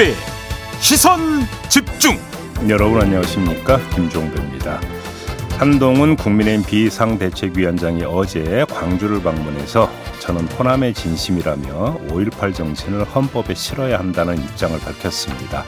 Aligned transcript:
김종배 0.00 0.14
시선 0.80 1.20
집중 1.68 2.18
여러분 2.70 3.02
안녕하십니까 3.02 3.78
김종배입니다. 3.90 4.80
한동훈 5.58 6.16
국민의힘 6.16 6.64
비상대책위원장이 6.64 8.04
어제 8.04 8.64
광주를 8.70 9.22
방문해서 9.22 9.90
저는 10.20 10.46
호남의 10.48 10.94
진심이라며 10.94 11.98
5.18 12.08 12.54
정신을 12.54 13.04
헌법에 13.04 13.54
실어야 13.54 13.98
한다는 13.98 14.38
입장을 14.38 14.78
밝혔습니다. 14.80 15.64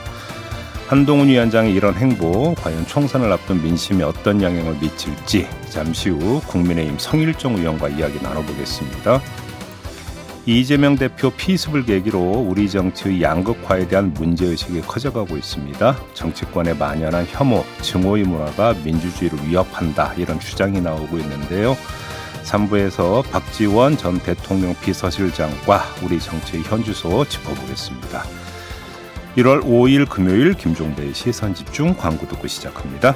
한동훈 0.87 1.27
위원장의 1.27 1.71
이런 1.71 1.93
행보 1.93 2.55
과연 2.55 2.87
총선을 2.87 3.31
앞둔 3.31 3.61
민심에 3.61 4.03
어떤 4.03 4.41
영향을 4.41 4.77
미칠지 4.81 5.47
잠시 5.69 6.09
후 6.09 6.41
국민의힘 6.47 6.97
성일종 6.97 7.57
의원과 7.57 7.89
이야기 7.89 8.19
나눠보겠습니다. 8.21 9.21
이재명 10.45 10.97
대표 10.97 11.29
피습을 11.29 11.85
계기로 11.85 12.19
우리 12.19 12.69
정치의 12.69 13.21
양극화에 13.21 13.87
대한 13.87 14.13
문제의식이 14.13 14.81
커져가고 14.81 15.37
있습니다. 15.37 15.97
정치권에 16.13 16.73
만연한 16.73 17.25
혐오, 17.29 17.63
증오의 17.81 18.25
문화가 18.25 18.73
민주주의를 18.83 19.39
위협한다 19.47 20.13
이런 20.15 20.41
주장이 20.41 20.81
나오고 20.81 21.17
있는데요. 21.19 21.77
3부에서 22.43 23.23
박지원 23.31 23.95
전 23.95 24.19
대통령 24.19 24.75
비서실장과 24.81 25.81
우리 26.03 26.19
정치의 26.19 26.63
현주소 26.63 27.23
짚어보겠습니다. 27.23 28.23
1월 29.37 29.63
5일 29.63 30.09
금요일 30.09 30.55
김종배의 30.55 31.13
시선집중 31.13 31.95
광고 31.95 32.27
듣고 32.27 32.47
시작합니다. 32.47 33.15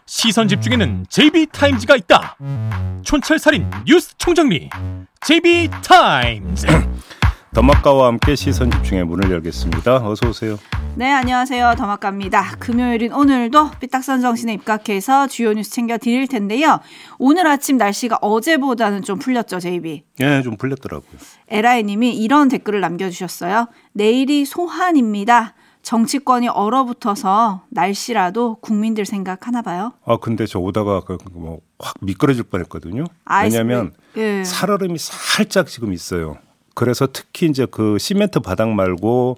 시선 0.13 0.49
집중에는 0.49 1.05
JB타임즈가 1.07 1.95
있다 1.95 2.35
촌철살인 3.01 3.65
뉴스 3.85 4.13
총정리 4.17 4.69
JB타임즈 5.21 6.67
더마카와 7.55 8.07
함께 8.07 8.35
시선 8.35 8.69
집중의 8.71 9.05
문을 9.05 9.31
열겠습니다. 9.31 10.07
어서 10.07 10.27
오세요. 10.29 10.57
네, 10.95 11.11
안녕하세요. 11.11 11.75
더마카입니다. 11.77 12.55
금요일인 12.59 13.13
오늘도 13.13 13.71
삐딱선 13.79 14.21
정신에 14.21 14.53
입각해서 14.53 15.27
주요 15.27 15.53
뉴스 15.53 15.71
챙겨 15.71 15.97
드릴 15.97 16.27
텐데요. 16.27 16.79
오늘 17.17 17.47
아침 17.47 17.77
날씨가 17.77 18.19
어제보다는 18.21 19.03
좀 19.03 19.19
풀렸죠, 19.19 19.59
JB? 19.59 20.03
예, 20.21 20.41
좀 20.43 20.55
풀렸더라고요. 20.55 21.19
에라이 21.49 21.83
님이 21.83 22.15
이런 22.15 22.47
댓글을 22.47 22.79
남겨주셨어요. 22.79 23.67
내일이 23.93 24.45
소환입니다. 24.45 25.53
정치권이 25.81 26.47
얼어붙어서 26.47 27.63
날씨라도 27.69 28.55
국민들 28.61 29.05
생각 29.05 29.47
하나 29.47 29.61
봐요. 29.61 29.93
아 30.05 30.17
근데 30.17 30.45
저 30.45 30.59
오다가 30.59 31.01
그 31.01 31.17
뭐확 31.31 31.95
미끄러질 32.01 32.43
뻔했거든요. 32.43 33.05
왜냐하면 33.43 33.93
예. 34.17 34.43
살얼음이 34.43 34.97
살짝 34.99 35.67
지금 35.67 35.93
있어요. 35.93 36.37
그래서 36.75 37.07
특히 37.11 37.47
이제 37.47 37.65
그 37.69 37.97
시멘트 37.97 38.39
바닥 38.39 38.69
말고 38.69 39.37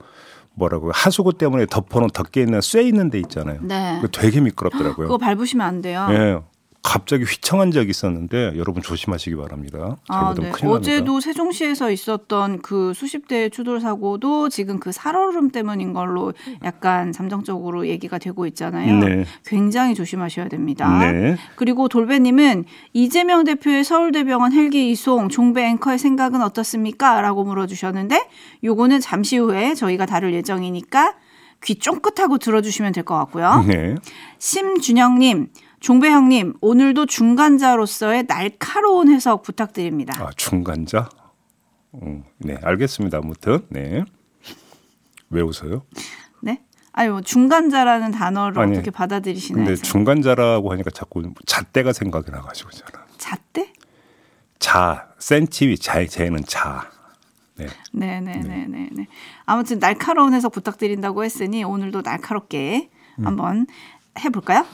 뭐라고 0.56 0.92
하수구 0.94 1.34
때문에 1.34 1.66
덮어놓은 1.66 2.12
덮개 2.12 2.42
있는 2.42 2.62
쇠 2.62 2.84
있는 2.84 3.09
데 3.09 3.18
있잖아요. 3.20 3.59
네. 3.64 4.02
되게 4.12 4.40
미끄럽더라고요. 4.40 5.08
그거 5.08 5.18
밟으시면 5.18 5.66
안 5.66 5.82
돼요. 5.82 6.08
예. 6.12 6.40
갑자기 6.86 7.24
휘청한 7.24 7.72
적이 7.72 7.92
있었는데 7.92 8.54
여러분 8.58 8.84
조심하시기 8.84 9.38
바랍니다. 9.38 9.96
아, 10.10 10.36
네. 10.38 10.52
어제도. 10.64 11.22
세종시에서 11.22 11.90
있었던 11.90 12.62
그 12.62 12.92
수십 12.94 13.28
대의 13.30 13.50
추돌 13.50 13.80
사고도 13.80 14.50
지금 14.50 14.80
그 14.80 14.92
살얼음 14.92 15.52
때문인 15.52 15.94
걸로 15.94 16.34
약간 16.64 17.14
잠정적으로 17.14 17.88
얘기가 17.88 18.18
되고 18.18 18.46
있잖아요. 18.48 19.00
네. 19.00 19.24
굉장히 19.46 19.96
조심하셔야 19.96 20.50
됩니다. 20.50 21.00
네. 21.00 21.38
그리고 21.56 21.88
돌배님은 21.88 22.66
이재명 22.92 23.46
대표의 23.46 23.86
서울대병원 23.86 24.52
헬기 24.52 24.92
이송 24.92 25.30
종배 25.30 25.64
앵커의 25.64 25.98
생각은 25.98 26.42
어떻습니까? 26.42 27.22
라고 27.22 27.46
물어주셨는데 27.46 28.28
요거는 28.66 29.00
잠시 29.00 29.38
후에 29.38 29.74
저희가 29.74 30.06
다룰 30.06 30.34
예정이니까 30.34 31.16
귀 31.64 31.76
쫑긋하고 31.80 32.40
들어주시면 32.40 32.92
될 32.92 33.06
것 33.06 33.16
같고요. 33.20 33.64
네. 33.66 33.96
심준영님, 34.38 35.48
종배 35.84 36.10
형님, 36.10 36.54
오늘도 36.62 37.08
중간자로서의 37.08 38.26
날카로운 38.26 39.10
해석 39.10 39.44
부탁드립니다. 39.44 40.14
아 40.18 40.30
중간자. 40.38 41.10
음, 41.96 42.24
네, 42.38 42.58
알겠습니다. 42.64 43.18
아무튼 43.18 43.60
네. 43.68 44.06
왜 45.30 45.42
웃어요? 45.42 45.84
네? 46.42 46.64
아니 46.94 47.10
뭐 47.10 47.20
중간자라는 47.20 48.12
단어를 48.12 48.60
아니, 48.60 48.72
어떻게 48.72 48.92
받아들이시나요? 48.92 49.66
근데 49.66 49.82
중간자라고 49.82 50.72
하니까 50.72 50.90
자꾸 50.90 51.22
잣대가 51.46 51.92
생각이 51.92 52.32
나가지고 52.32 52.70
저는 52.70 53.06
잣대? 53.18 53.74
자 54.60 55.10
센치 55.20 55.78
자 55.78 56.06
재는 56.06 56.46
자. 56.46 56.90
네. 57.56 57.68
네네네 57.92 58.68
네. 58.68 58.90
네. 58.90 59.08
아무튼 59.46 59.80
날카로운 59.80 60.34
해석 60.34 60.54
부탁드린다고 60.54 61.26
했으니 61.26 61.66
오늘도 61.66 62.04
날카롭게 62.04 62.90
음. 63.20 63.28
한번 63.28 63.68
해볼까요? 64.24 64.66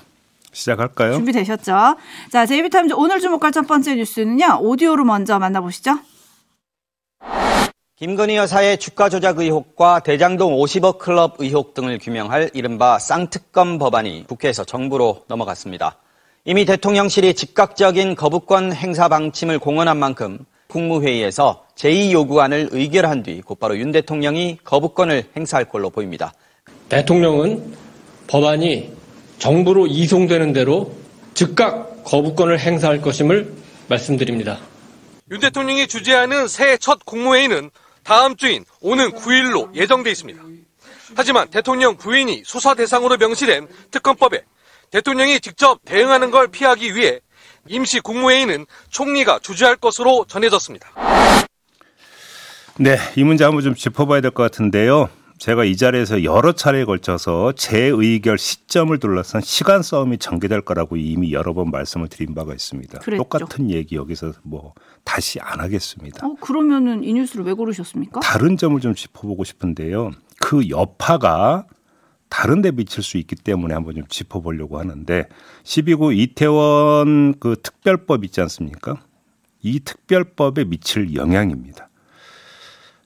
시작할까요? 0.51 1.13
준비되셨죠? 1.13 1.97
자, 2.31 2.45
제이비타임즈 2.45 2.93
오늘 2.95 3.19
주목할 3.19 3.51
첫 3.51 3.67
번째 3.67 3.95
뉴스는요. 3.95 4.59
오디오로 4.61 5.03
먼저 5.05 5.39
만나보시죠. 5.39 5.99
김건희 7.97 8.37
여사의 8.37 8.77
주가 8.77 9.09
조작 9.09 9.39
의혹과 9.39 9.99
대장동 9.99 10.53
50억 10.53 10.99
클럽 10.99 11.35
의혹 11.39 11.73
등을 11.73 11.99
규명할 11.99 12.49
이른바 12.53 12.97
쌍특검 12.97 13.77
법안이 13.77 14.23
국회에서 14.25 14.63
정부로 14.63 15.23
넘어갔습니다. 15.27 15.97
이미 16.45 16.63
대통령실이 16.63 17.33
즉각적인 17.33 18.15
거부권 18.15 18.71
행사 18.71 19.09
방침을 19.09 19.59
공언한 19.59 19.97
만큼 19.97 20.39
국무회의에서 20.67 21.65
제2요구안을 21.75 22.69
의결한 22.71 23.23
뒤 23.23 23.41
곧바로 23.41 23.77
윤 23.77 23.91
대통령이 23.91 24.59
거부권을 24.63 25.25
행사할 25.35 25.65
걸로 25.65 25.89
보입니다. 25.89 26.31
대통령은 26.87 27.73
법안이 28.27 28.98
정부로 29.39 29.87
이송되는 29.87 30.53
대로 30.53 30.93
즉각 31.33 32.03
거부권을 32.03 32.59
행사할 32.59 33.01
것임을 33.01 33.53
말씀드립니다. 33.87 34.59
윤 35.31 35.39
대통령이 35.39 35.87
주재하는 35.87 36.47
새해 36.47 36.77
첫 36.77 37.05
국무회의는 37.05 37.71
다음 38.03 38.35
주인 38.35 38.65
오는 38.81 39.11
9일로 39.11 39.73
예정돼 39.75 40.11
있습니다. 40.11 40.41
하지만 41.15 41.47
대통령 41.49 41.97
부인이 41.97 42.43
수사 42.45 42.73
대상으로 42.75 43.17
명시된 43.17 43.67
특검법에 43.91 44.43
대통령이 44.91 45.39
직접 45.39 45.79
대응하는 45.85 46.31
걸 46.31 46.47
피하기 46.49 46.95
위해 46.95 47.19
임시 47.67 47.99
국무회의는 47.99 48.65
총리가 48.89 49.39
주재할 49.39 49.75
것으로 49.75 50.25
전해졌습니다. 50.27 50.89
네, 52.77 52.97
이 53.15 53.23
문제 53.23 53.43
한번 53.43 53.63
좀 53.63 53.75
짚어봐야 53.75 54.21
될 54.21 54.31
것 54.31 54.43
같은데요. 54.43 55.09
제가 55.39 55.63
이 55.63 55.77
자리에서 55.77 56.25
여러 56.25 56.51
차례에 56.51 56.83
걸쳐서 56.83 57.53
재의결 57.53 58.37
시점을 58.37 58.97
둘러싼 58.99 59.41
시간 59.41 59.81
싸움이 59.81 60.17
전개될 60.17 60.61
거라고 60.61 60.97
이미 60.97 61.31
여러 61.31 61.53
번 61.53 61.71
말씀을 61.71 62.09
드린 62.09 62.35
바가 62.35 62.53
있습니다. 62.53 62.99
그랬죠. 62.99 63.23
똑같은 63.23 63.71
얘기 63.71 63.95
여기서 63.95 64.33
뭐 64.43 64.73
다시 65.05 65.39
안 65.39 65.61
하겠습니다. 65.61 66.27
어, 66.27 66.35
그러면은 66.41 67.05
이 67.05 67.13
뉴스를 67.13 67.45
왜 67.45 67.53
고르셨습니까? 67.53 68.19
다른 68.19 68.57
점을 68.57 68.79
좀 68.81 68.93
짚어보고 68.93 69.45
싶은데요. 69.45 70.11
그 70.41 70.67
여파가 70.69 71.65
다른 72.27 72.61
데 72.61 72.71
미칠 72.71 73.01
수 73.01 73.17
있기 73.17 73.35
때문에 73.35 73.73
한번 73.73 73.95
좀 73.95 74.05
짚어보려고 74.07 74.77
하는데 74.77 75.25
12구 75.63 76.17
이태원 76.17 77.35
그 77.39 77.55
특별법 77.63 78.25
있지 78.25 78.41
않습니까? 78.41 79.01
이 79.61 79.79
특별법에 79.79 80.65
미칠 80.65 81.15
영향입니다. 81.15 81.88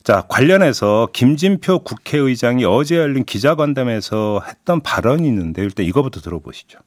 자, 0.04 0.26
관련해서 0.28 1.08
김진표 1.14 1.80
국회의장이 1.80 2.66
어제 2.66 2.98
열린 2.98 3.24
기자간담회에서 3.24 4.42
했던 4.46 4.82
발언이 4.82 5.26
있는데 5.30 5.64
일단 5.64 5.86
이거부터 5.86 6.20
들어보시죠. 6.20 6.80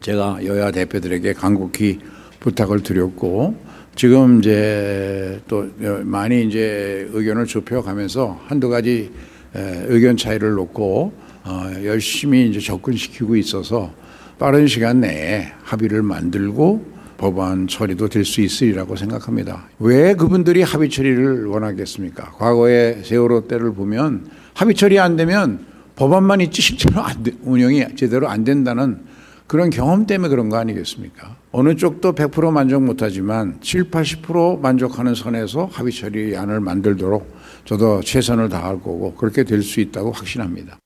제가 0.00 0.44
여야 0.44 0.72
대표들에게 0.72 1.34
간곡히 1.34 2.00
부탁을 2.40 2.82
드렸고 2.82 3.54
지금 3.94 4.40
이제 4.40 5.40
또 5.46 5.70
많이 6.02 6.44
이제 6.44 7.08
의견을 7.12 7.46
좁혀가면서 7.46 8.40
한두 8.48 8.68
가지 8.68 9.12
에, 9.54 9.84
의견 9.86 10.16
차이를 10.16 10.54
놓고 10.54 11.12
어, 11.44 11.70
열심히 11.84 12.48
이제 12.50 12.58
접근시키고 12.58 13.36
있어서 13.36 13.92
빠른 14.40 14.66
시간 14.66 15.00
내에 15.00 15.52
합의를 15.62 16.02
만들고 16.02 16.93
법안 17.16 17.66
처리도 17.68 18.08
될 18.08 18.24
수 18.24 18.40
있으리라고 18.40 18.96
생각합니다. 18.96 19.68
왜 19.78 20.14
그분들이 20.14 20.62
합의 20.62 20.88
처리를 20.90 21.46
원하겠습니까? 21.46 22.32
과거의 22.32 23.02
세월호 23.04 23.48
때를 23.48 23.72
보면 23.74 24.26
합의 24.54 24.74
처리 24.74 24.98
안 24.98 25.16
되면 25.16 25.66
법안만 25.96 26.40
있지 26.42 26.60
실제로 26.62 27.00
안 27.02 27.22
돼, 27.22 27.32
운영이 27.44 27.96
제대로 27.96 28.28
안 28.28 28.44
된다는 28.44 29.02
그런 29.46 29.68
경험 29.70 30.06
때문에 30.06 30.28
그런 30.30 30.48
거 30.48 30.56
아니겠습니까? 30.56 31.36
어느 31.52 31.76
쪽도 31.76 32.14
100% 32.14 32.50
만족 32.50 32.82
못하지만 32.82 33.58
7, 33.60 33.90
80% 33.90 34.60
만족하는 34.60 35.14
선에서 35.14 35.68
합의 35.70 35.92
처리안을 35.92 36.60
만들도록 36.60 37.32
저도 37.64 38.00
최선을 38.00 38.48
다할 38.48 38.76
거고 38.80 39.14
그렇게 39.14 39.44
될 39.44 39.62
수 39.62 39.80
있다고 39.80 40.12
확신합니다. 40.12 40.78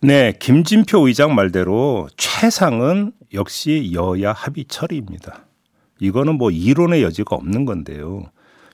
네, 0.00 0.32
김진표 0.38 1.06
의장 1.08 1.34
말대로 1.34 2.08
최상은 2.16 3.12
역시 3.34 3.92
여야 3.92 4.32
합의 4.32 4.64
처리입니다. 4.66 5.46
이거는 6.00 6.36
뭐 6.36 6.50
이론의 6.50 7.02
여지가 7.02 7.36
없는 7.36 7.64
건데요. 7.64 8.30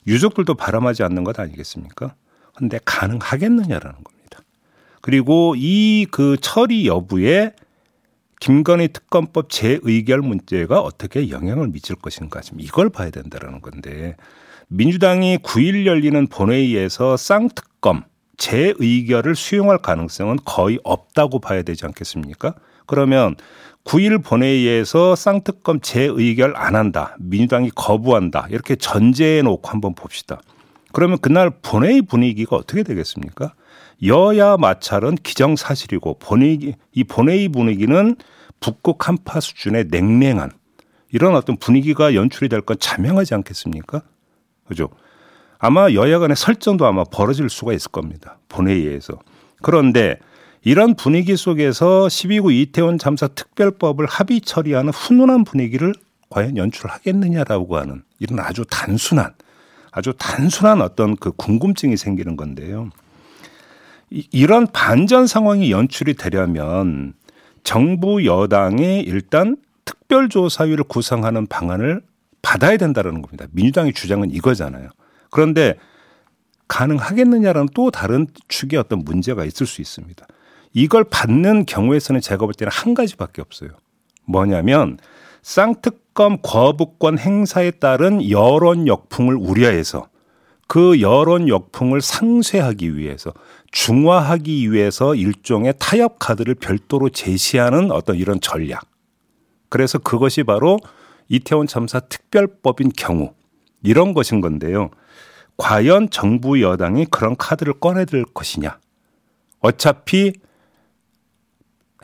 유족들도 0.07 0.53
바람하지 0.55 1.03
않는 1.03 1.23
것 1.23 1.39
아니겠습니까? 1.39 2.15
근데 2.55 2.79
가능하겠느냐라는 2.85 4.03
겁니다. 4.03 4.39
그리고 5.01 5.55
이 5.57 6.07
그 6.11 6.37
처리 6.41 6.87
여부에 6.87 7.53
김건희 8.39 8.89
특검법 8.89 9.49
재의결 9.49 10.21
문제가 10.21 10.79
어떻게 10.81 11.29
영향을 11.29 11.67
미칠 11.69 11.95
것인가 11.95 12.41
지금 12.41 12.59
이걸 12.59 12.89
봐야 12.89 13.09
된다라는 13.09 13.61
건데 13.61 14.15
민주당이 14.67 15.39
9일 15.39 15.85
열리는 15.85 16.27
본회의에서 16.27 17.17
쌍특검 17.17 18.03
재의결을 18.37 19.35
수용할 19.35 19.77
가능성은 19.79 20.39
거의 20.45 20.79
없다고 20.83 21.39
봐야 21.39 21.61
되지 21.63 21.85
않겠습니까? 21.85 22.55
그러면 22.85 23.35
9일 23.83 24.23
본회의에서 24.23 25.15
쌍특검 25.15 25.79
재의결 25.81 26.53
안 26.55 26.75
한다. 26.75 27.15
민주당이 27.19 27.69
거부한다. 27.75 28.47
이렇게 28.49 28.75
전제해 28.75 29.41
놓고 29.43 29.69
한번 29.69 29.93
봅시다. 29.93 30.41
그러면 30.91 31.17
그날 31.19 31.51
본회의 31.61 32.01
분위기가 32.01 32.55
어떻게 32.55 32.83
되겠습니까? 32.83 33.53
여야 34.03 34.57
마찰은 34.57 35.15
기정사실이고 35.15 36.17
본회의, 36.19 36.75
이 36.93 37.03
본회의 37.03 37.47
분위기는 37.49 38.15
북극 38.59 39.07
한파 39.07 39.39
수준의 39.39 39.85
냉랭한 39.89 40.51
이런 41.11 41.35
어떤 41.35 41.55
분위기가 41.57 42.15
연출이 42.15 42.49
될 42.49 42.61
건 42.61 42.77
자명하지 42.79 43.35
않겠습니까? 43.35 44.01
그죠? 44.67 44.89
아마 45.59 45.91
여야 45.93 46.19
간의 46.19 46.35
설전도 46.35 46.85
아마 46.85 47.03
벌어질 47.03 47.49
수가 47.49 47.73
있을 47.73 47.91
겁니다. 47.91 48.37
본회의에서. 48.49 49.19
그런데 49.61 50.17
이런 50.65 50.95
분위기 50.95 51.37
속에서 51.37 52.07
12구 52.07 52.51
이태원 52.51 52.97
참사 52.97 53.27
특별법을 53.27 54.07
합의 54.07 54.41
처리하는 54.41 54.91
훈훈한 54.91 55.43
분위기를 55.43 55.93
과연 56.29 56.57
연출하겠느냐라고 56.57 57.77
하는 57.77 58.01
이런 58.17 58.39
아주 58.39 58.65
단순한 58.67 59.35
아주 59.91 60.13
단순한 60.17 60.81
어떤 60.81 61.15
그 61.17 61.31
궁금증이 61.31 61.95
생기는 61.97 62.35
건데요. 62.35 62.89
이런 64.09 64.65
반전 64.65 65.27
상황이 65.27 65.71
연출이 65.71 66.15
되려면 66.15 67.13
정부 67.63 68.25
여당이 68.25 69.01
일단 69.01 69.57
특별조사위를 69.85 70.85
구성하는 70.85 71.45
방안을 71.45 72.01
받아야 72.41 72.77
된다는 72.77 73.21
겁니다. 73.21 73.45
민주당의 73.51 73.93
주장은 73.93 74.31
이거잖아요. 74.31 74.89
그런데 75.29 75.75
가능하겠느냐라는 76.67 77.69
또 77.75 77.91
다른 77.91 78.25
축의 78.47 78.79
어떤 78.79 78.99
문제가 78.99 79.45
있을 79.45 79.67
수 79.67 79.81
있습니다. 79.81 80.25
이걸 80.75 81.05
받는 81.05 81.65
경우에서는 81.65 82.19
제가 82.19 82.45
볼 82.45 82.53
때는 82.53 82.69
한 82.69 82.93
가지밖에 82.93 83.41
없어요. 83.41 83.69
뭐냐면 84.25 84.99
쌍특검 85.41 86.39
거부권 86.43 87.17
행사에 87.17 87.71
따른 87.71 88.29
여론 88.29 88.85
역풍을 88.85 89.35
우려해서 89.35 90.09
그 90.67 90.99
여론 90.99 91.47
역풍을 91.47 92.01
상쇄하기 92.01 92.97
위해서 92.97 93.31
중화하기 93.71 94.71
위해서 94.71 95.15
일종의 95.15 95.75
타협 95.79 96.19
카드를 96.19 96.55
별도로 96.55 97.07
제시하는 97.09 97.91
어떤 97.91 98.17
이런 98.17 98.41
전략. 98.41 98.85
그래서 99.69 99.97
그것이 99.97 100.43
바로 100.43 100.77
이태원 101.29 101.67
참사 101.67 102.01
특별법인 102.01 102.91
경우 102.97 103.33
이런 103.81 104.13
것인 104.13 104.41
건데요. 104.41 104.89
과연 105.55 106.09
정부 106.09 106.61
여당이 106.61 107.05
그런 107.05 107.37
카드를 107.37 107.79
꺼내들 107.79 108.25
것이냐. 108.25 108.77
어차피 109.61 110.33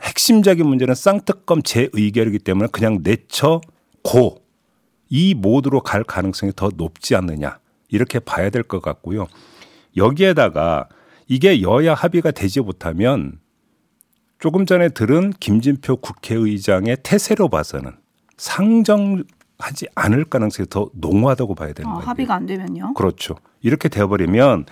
핵심적인 0.02 0.66
문제는 0.66 0.94
쌍특검 0.94 1.62
재의결이기 1.62 2.38
때문에 2.40 2.68
그냥 2.72 3.00
내쳐 3.02 3.60
고 4.02 4.42
이 5.14 5.34
모드로 5.34 5.82
갈 5.82 6.04
가능성이 6.04 6.52
더 6.56 6.70
높지 6.74 7.14
않느냐 7.14 7.58
이렇게 7.90 8.18
봐야 8.18 8.48
될 8.48 8.62
것 8.62 8.80
같고요. 8.80 9.26
여기에다가 9.94 10.88
이게 11.28 11.60
여야 11.60 11.92
합의가 11.92 12.30
되지 12.30 12.60
못하면 12.62 13.38
조금 14.38 14.64
전에 14.64 14.88
들은 14.88 15.34
김진표 15.38 15.96
국회의장의 15.96 16.96
태세로 17.02 17.50
봐서는 17.50 17.92
상정하지 18.38 19.88
않을 19.94 20.24
가능성이 20.24 20.66
더 20.70 20.88
농후하다고 20.94 21.56
봐야 21.56 21.74
되는 21.74 21.90
아, 21.90 21.94
거예요. 21.96 22.08
합의가 22.08 22.34
안 22.34 22.46
되면요? 22.46 22.94
그렇죠. 22.94 23.36
이렇게 23.60 23.90
되어버리면 23.90 24.64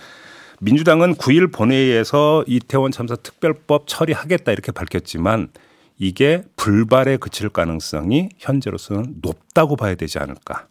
민주당은 0.63 1.15
9일 1.15 1.51
본회의에서 1.51 2.43
이태원 2.45 2.91
참사 2.91 3.15
특별법 3.15 3.87
처리하겠다 3.87 4.51
이렇게 4.51 4.71
밝혔지만 4.71 5.49
이게 5.97 6.43
불발에 6.55 7.17
그칠 7.17 7.49
가능성이 7.49 8.29
현재로서는 8.37 9.15
높다고 9.23 9.75
봐야 9.75 9.95
되지 9.95 10.19
않을까. 10.19 10.67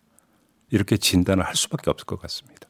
이렇게 0.71 0.97
진단을 0.97 1.45
할 1.45 1.57
수밖에 1.57 1.91
없을 1.91 2.07
것 2.07 2.21
같습니다. 2.23 2.69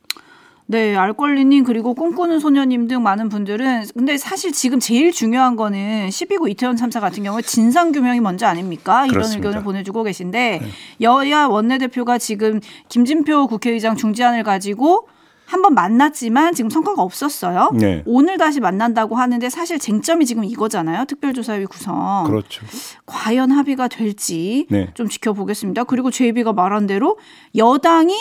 네, 0.65 0.97
알권리님 0.97 1.65
그리고 1.65 1.95
꿈꾸는 1.95 2.39
소녀님 2.39 2.89
등 2.89 3.03
많은 3.03 3.29
분들은 3.29 3.89
근데 3.95 4.17
사실 4.17 4.53
지금 4.53 4.81
제일 4.81 5.13
중요한 5.13 5.57
거는 5.57 6.09
12구 6.09 6.49
이태원 6.49 6.77
참사 6.77 7.01
같은 7.01 7.23
경우에 7.23 7.43
진상 7.43 7.93
규명이 7.93 8.21
먼저 8.21 8.47
아닙니까? 8.47 9.05
이런 9.05 9.15
그렇습니다. 9.15 9.49
의견을 9.49 9.65
보내주고 9.65 10.05
계신데 10.05 10.61
네. 10.63 10.69
여야 11.03 11.47
원내대표가 11.47 12.17
지금 12.17 12.61
김진표 12.89 13.49
국회의장 13.49 13.97
중재안을 13.97 14.43
가지고 14.43 15.09
한번 15.51 15.75
만났지만 15.75 16.55
지금 16.55 16.71
성과가 16.71 17.03
없었어요. 17.03 17.71
네. 17.75 18.05
오늘 18.07 18.39
다시 18.39 18.61
만난다고 18.61 19.17
하는데 19.17 19.51
사실 19.51 19.81
쟁점이 19.81 20.25
지금 20.25 20.45
이거잖아요. 20.45 21.07
특별조사위 21.07 21.67
구성. 21.67 22.23
그렇죠. 22.25 22.65
과연 23.05 23.51
합의가 23.51 23.89
될지 23.89 24.69
네. 24.71 24.91
좀 24.95 25.09
지켜보겠습니다. 25.09 25.85
그리고 25.85 26.13
제이비가 26.13 26.53
말한 26.53 26.87
대로 26.87 27.19
여당이 27.57 28.17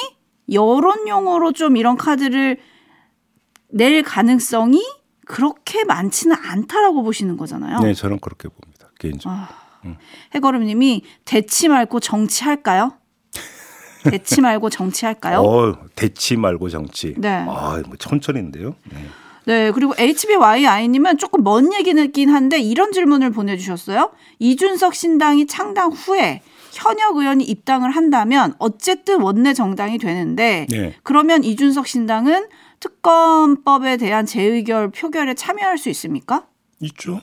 여론용으로 0.52 1.52
좀 1.52 1.78
이런 1.78 1.98
카드를 1.98 2.58
낼 3.68 4.02
가능성이 4.02 4.84
그렇게 5.28 5.84
많지는 5.84 6.36
않다라고 6.36 7.04
보시는 7.04 7.38
거잖아요. 7.38 7.82
네, 7.82 7.94
저는 7.94 8.18
그렇게 8.20 8.50
봅니다. 8.50 8.90
개인적으로. 8.98 9.40
아, 9.40 9.50
음. 9.86 9.98
해거름님이 10.34 11.04
대치 11.26 11.68
말고 11.68 12.00
정치할까요? 12.00 12.94
대치 14.10 14.42
말고 14.42 14.70
정치할까요? 14.70 15.40
어, 15.40 15.76
대치 15.96 16.36
말고 16.36 16.70
정치. 16.70 17.14
네. 17.18 17.30
아, 17.30 17.82
뭐 17.86 17.96
천천인데요. 17.98 18.76
네. 18.92 19.06
네, 19.46 19.72
그리고 19.72 19.94
HBYI님은 19.98 21.18
조금 21.18 21.44
먼 21.44 21.74
얘기긴 21.74 22.30
한데 22.30 22.60
이런 22.60 22.92
질문을 22.92 23.32
보내주셨어요. 23.32 24.12
이준석 24.38 24.94
신당이 24.94 25.48
창당 25.48 25.92
후에 25.92 26.42
현역 26.72 27.18
의원이 27.18 27.44
입당을 27.46 27.90
한다면 27.92 28.54
어쨌든 28.60 29.22
원내 29.22 29.54
정당이 29.54 29.98
되는데 29.98 30.68
네. 30.70 30.96
그러면 31.04 31.44
이준석 31.44 31.88
신당은 31.88 32.48
특검법에 32.80 33.98
대한 33.98 34.26
재의결 34.26 34.92
표결에 34.92 35.34
참여할 35.34 35.78
수 35.78 35.90
있습니까? 35.90 36.46
있죠. 36.82 37.20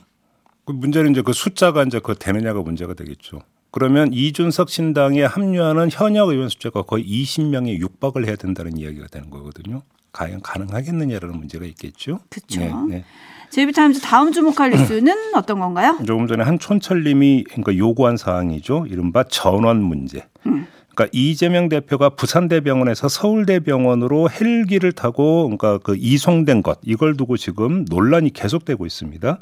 그 0.64 0.72
문제는 0.72 1.12
이제 1.12 1.22
그 1.22 1.32
숫자가 1.32 1.84
이제 1.84 2.00
그 2.00 2.16
되느냐가 2.16 2.60
문제가 2.60 2.94
되겠죠. 2.94 3.40
그러면 3.76 4.10
이준석 4.10 4.70
신당에 4.70 5.22
합류하는 5.22 5.90
현역 5.92 6.30
의원 6.30 6.48
숫자가 6.48 6.80
거의 6.80 7.04
20명에 7.04 7.78
육박을 7.78 8.26
해야 8.26 8.34
된다는 8.34 8.78
이야기가 8.78 9.08
되는 9.08 9.28
거거든요. 9.28 9.82
과연 10.12 10.40
가능하겠느냐라는 10.40 11.36
문제가 11.36 11.66
있겠죠. 11.66 12.20
그렇죠. 12.30 12.60
네, 12.60 12.72
네. 12.88 13.04
제이비타임즈 13.50 14.00
다음 14.00 14.32
주목할 14.32 14.70
뉴스는 14.72 15.34
어떤 15.34 15.60
건가요? 15.60 15.98
조금 16.06 16.26
전에 16.26 16.42
한 16.42 16.58
촌철님이 16.58 17.44
그러니까 17.44 17.76
요구한 17.76 18.16
사항이죠. 18.16 18.86
이른바 18.88 19.24
전원 19.24 19.82
문제. 19.82 20.24
음. 20.46 20.66
그러니까 20.94 21.10
이재명 21.12 21.68
대표가 21.68 22.08
부산대병원에서 22.08 23.10
서울대병원으로 23.10 24.30
헬기를 24.30 24.92
타고 24.92 25.42
그러니까 25.54 25.76
그 25.84 25.96
이송된 25.98 26.62
것 26.62 26.78
이걸 26.82 27.14
두고 27.14 27.36
지금 27.36 27.84
논란이 27.90 28.32
계속되고 28.32 28.86
있습니다. 28.86 29.38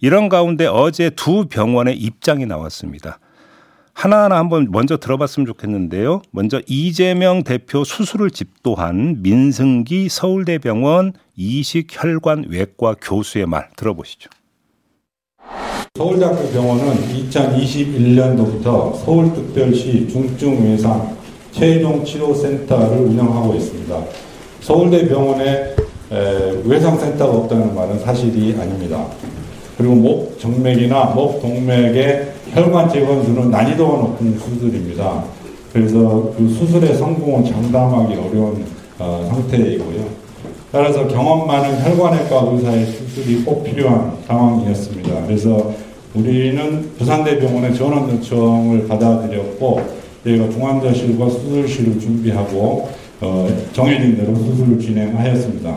이런 0.00 0.30
가운데 0.30 0.64
어제 0.64 1.10
두 1.10 1.44
병원의 1.50 1.98
입장이 1.98 2.46
나왔습니다. 2.46 3.18
하나하나 3.96 4.36
한번 4.36 4.68
먼저 4.70 4.98
들어봤으면 4.98 5.46
좋겠는데요. 5.46 6.20
먼저 6.30 6.60
이재명 6.66 7.42
대표 7.44 7.82
수술을 7.82 8.30
집도한 8.30 9.22
민승기 9.22 10.10
서울대병원 10.10 11.14
이식혈관 11.34 12.44
외과 12.50 12.94
교수의 13.00 13.46
말 13.46 13.70
들어보시죠. 13.74 14.28
서울대학교 15.94 16.46
병원은 16.50 16.94
2021년도부터 17.30 19.02
서울특별시 19.02 20.08
중증외상 20.08 21.16
최종 21.52 22.04
치료센터를 22.04 22.98
운영하고 22.98 23.54
있습니다. 23.54 23.98
서울대병원에 24.60 25.74
외상센터가 26.66 27.32
없다는 27.34 27.74
말은 27.74 28.00
사실이 28.00 28.56
아닙니다. 28.60 29.06
그리고 29.78 29.94
목 29.94 30.38
정맥이나 30.38 31.14
목 31.14 31.40
동맥의 31.40 32.35
혈관 32.52 32.88
재건수는 32.88 33.50
난이도가 33.50 33.98
높은 33.98 34.38
수술입니다. 34.38 35.24
그래서 35.72 36.32
그 36.36 36.48
수술의 36.48 36.94
성공은 36.94 37.44
장담하기 37.44 38.14
어려운 38.14 38.64
어, 38.98 39.28
상태이고요. 39.30 40.26
따라서 40.72 41.06
경험 41.06 41.46
많은 41.46 41.82
혈관외과 41.82 42.50
의사의 42.52 42.86
수술이 42.86 43.44
꼭 43.44 43.64
필요한 43.64 44.12
상황이었습니다. 44.26 45.26
그래서 45.26 45.72
우리는 46.14 46.90
부산대병원에 46.98 47.74
전원 47.74 48.10
요청을 48.10 48.88
받아들였고 48.88 49.80
저희가 50.24 50.48
중환자실과 50.50 51.28
수술실을 51.28 52.00
준비하고 52.00 52.88
어, 53.20 53.48
정해진 53.72 54.16
대로 54.16 54.34
수술을 54.34 54.78
진행하였습니다. 54.78 55.76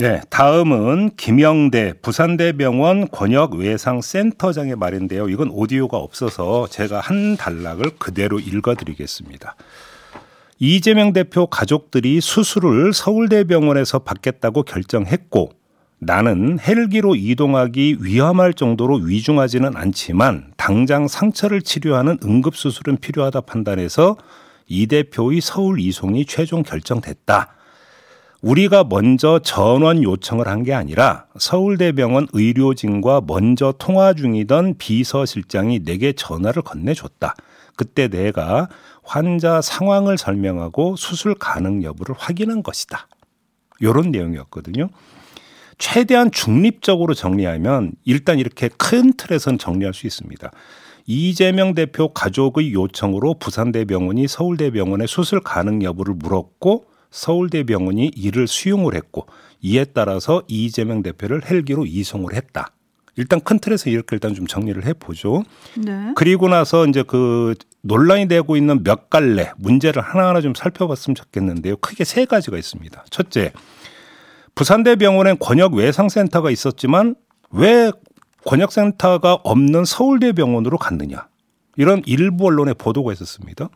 네, 0.00 0.20
다음은 0.30 1.16
김영대 1.16 1.94
부산대병원 2.02 3.08
권역외상센터장의 3.08 4.76
말인데요. 4.76 5.28
이건 5.28 5.50
오디오가 5.50 5.96
없어서 5.96 6.68
제가 6.68 7.00
한 7.00 7.36
단락을 7.36 7.98
그대로 7.98 8.38
읽어드리겠습니다. 8.38 9.56
이재명 10.60 11.12
대표 11.12 11.48
가족들이 11.48 12.20
수술을 12.20 12.92
서울대병원에서 12.92 13.98
받겠다고 13.98 14.62
결정했고 14.62 15.50
나는 15.98 16.60
헬기로 16.60 17.16
이동하기 17.16 17.96
위험할 18.00 18.54
정도로 18.54 18.98
위중하지는 18.98 19.76
않지만 19.76 20.52
당장 20.56 21.08
상처를 21.08 21.60
치료하는 21.62 22.18
응급수술은 22.24 22.98
필요하다 22.98 23.40
판단해서 23.40 24.16
이 24.68 24.86
대표의 24.86 25.40
서울 25.40 25.80
이송이 25.80 26.24
최종 26.24 26.62
결정됐다. 26.62 27.57
우리가 28.42 28.84
먼저 28.84 29.40
전원 29.40 30.02
요청을 30.02 30.46
한 30.46 30.62
게 30.62 30.72
아니라 30.74 31.26
서울대병원 31.38 32.28
의료진과 32.32 33.22
먼저 33.26 33.72
통화 33.78 34.12
중이던 34.12 34.76
비서실장이 34.78 35.84
내게 35.84 36.12
전화를 36.12 36.62
건네줬다. 36.62 37.34
그때 37.76 38.08
내가 38.08 38.68
환자 39.04 39.60
상황을 39.60 40.18
설명하고 40.18 40.96
수술 40.96 41.34
가능 41.34 41.82
여부를 41.82 42.14
확인한 42.18 42.62
것이다. 42.62 43.06
요런 43.82 44.10
내용이었거든요. 44.10 44.88
최대한 45.78 46.32
중립적으로 46.32 47.14
정리하면 47.14 47.92
일단 48.04 48.40
이렇게 48.40 48.68
큰 48.68 49.12
틀에선 49.12 49.58
정리할 49.58 49.94
수 49.94 50.08
있습니다. 50.08 50.50
이재명 51.06 51.74
대표 51.74 52.12
가족의 52.12 52.72
요청으로 52.72 53.34
부산대병원이 53.34 54.26
서울대병원에 54.26 55.06
수술 55.06 55.40
가능 55.40 55.82
여부를 55.82 56.14
물었고 56.14 56.84
서울대병원이 57.10 58.12
이를 58.14 58.46
수용을 58.46 58.94
했고 58.94 59.26
이에 59.60 59.84
따라서 59.84 60.42
이재명 60.46 61.02
대표를 61.02 61.48
헬기로 61.48 61.86
이송을 61.86 62.34
했다. 62.34 62.72
일단 63.16 63.40
큰 63.40 63.58
틀에서 63.58 63.90
이렇게 63.90 64.14
일단 64.14 64.34
좀 64.34 64.46
정리를 64.46 64.84
해보죠. 64.84 65.42
네. 65.76 66.12
그리고 66.14 66.48
나서 66.48 66.86
이제 66.86 67.02
그 67.02 67.54
논란이 67.82 68.28
되고 68.28 68.56
있는 68.56 68.84
몇 68.84 69.10
갈래 69.10 69.50
문제를 69.56 70.00
하나하나 70.02 70.40
좀 70.40 70.54
살펴봤으면 70.54 71.16
좋겠는데요. 71.16 71.78
크게 71.78 72.04
세 72.04 72.26
가지가 72.26 72.56
있습니다. 72.56 73.04
첫째, 73.10 73.52
부산대병원엔 74.54 75.38
권역 75.40 75.74
외상센터가 75.74 76.50
있었지만 76.50 77.16
왜 77.50 77.90
권역센터가 78.44 79.34
없는 79.42 79.84
서울대병원으로 79.84 80.78
갔느냐. 80.78 81.28
이런 81.76 82.02
일부 82.06 82.46
언론의 82.46 82.74
보도가 82.74 83.12
있었습니다. 83.12 83.68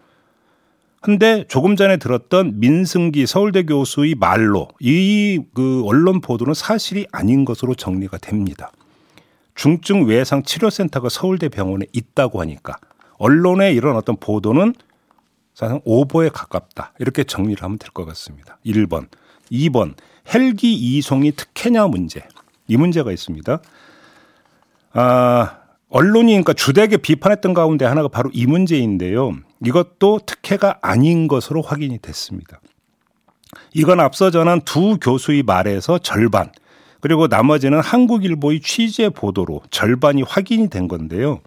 근데 1.02 1.44
조금 1.48 1.74
전에 1.76 1.96
들었던 1.98 2.60
민승기 2.60 3.26
서울대 3.26 3.64
교수의 3.64 4.14
말로 4.14 4.68
이 4.80 5.40
그 5.54 5.82
언론 5.84 6.20
보도는 6.20 6.54
사실이 6.54 7.06
아닌 7.12 7.44
것으로 7.44 7.74
정리가 7.74 8.18
됩니다. 8.18 8.70
중증 9.54 10.06
외상 10.06 10.42
치료센터가 10.44 11.08
서울대 11.08 11.48
병원에 11.48 11.86
있다고 11.92 12.40
하니까 12.40 12.76
언론의 13.18 13.74
이런 13.74 13.96
어떤 13.96 14.16
보도는 14.16 14.74
사실 15.54 15.80
오보에 15.84 16.28
가깝다. 16.30 16.92
이렇게 16.98 17.24
정리를 17.24 17.62
하면 17.62 17.78
될 17.78 17.90
것 17.90 18.04
같습니다. 18.06 18.58
1번. 18.64 19.08
2번. 19.50 19.94
헬기 20.32 20.72
이송이 20.72 21.32
특혜냐 21.32 21.86
문제. 21.88 22.22
이 22.68 22.76
문제가 22.76 23.12
있습니다. 23.12 23.60
아, 24.94 25.58
언론이 25.92 26.32
그러니까 26.32 26.54
주되게 26.54 26.96
비판했던 26.96 27.52
가운데 27.52 27.84
하나가 27.84 28.08
바로 28.08 28.30
이 28.32 28.46
문제인데요. 28.46 29.34
이것도 29.64 30.20
특혜가 30.24 30.78
아닌 30.80 31.28
것으로 31.28 31.60
확인이 31.60 31.98
됐습니다. 31.98 32.60
이건 33.74 34.00
앞서 34.00 34.30
전한 34.30 34.62
두 34.62 34.98
교수의 34.98 35.42
말에서 35.42 35.98
절반, 35.98 36.50
그리고 37.00 37.26
나머지는 37.26 37.80
한국일보의 37.80 38.60
취재 38.60 39.10
보도로 39.10 39.60
절반이 39.70 40.22
확인이 40.22 40.70
된 40.70 40.88
건데요. 40.88 41.40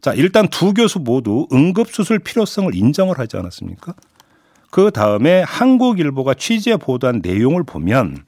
자, 0.00 0.12
일단 0.14 0.48
두 0.48 0.74
교수 0.74 0.98
모두 0.98 1.46
응급수술 1.52 2.18
필요성을 2.18 2.74
인정을 2.74 3.20
하지 3.20 3.36
않았습니까? 3.36 3.94
그 4.70 4.90
다음에 4.90 5.42
한국일보가 5.42 6.34
취재 6.34 6.76
보도한 6.76 7.20
내용을 7.22 7.62
보면 7.62 8.24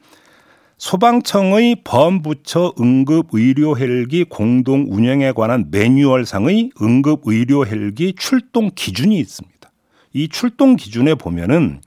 소방청의 0.78 1.82
범부처 1.82 2.74
응급의료 2.80 3.76
헬기 3.76 4.22
공동 4.22 4.86
운영에 4.88 5.32
관한 5.32 5.66
매뉴얼상의 5.72 6.70
응급의료 6.80 7.66
헬기 7.66 8.14
출동 8.16 8.70
기준이 8.72 9.18
있습니다. 9.18 9.70
이 10.12 10.28
출동 10.28 10.76
기준에 10.76 11.16
보면은 11.16 11.82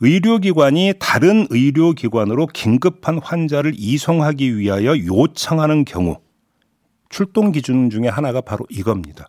의료기관이 0.00 0.94
다른 0.98 1.46
의료기관으로 1.50 2.48
긴급한 2.48 3.20
환자를 3.22 3.72
이송하기 3.76 4.58
위하여 4.58 4.98
요청하는 4.98 5.84
경우 5.84 6.18
출동 7.08 7.52
기준 7.52 7.90
중에 7.90 8.08
하나가 8.08 8.40
바로 8.40 8.66
이겁니다. 8.68 9.28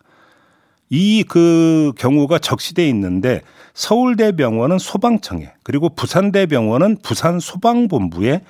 이 0.90 1.22
그 1.28 1.92
경우가 1.96 2.38
적시돼 2.40 2.88
있는데 2.88 3.42
서울대병원은 3.74 4.78
소방청에 4.78 5.52
그리고 5.62 5.88
부산대병원은 5.90 6.98
부산소방본부에 7.02 8.40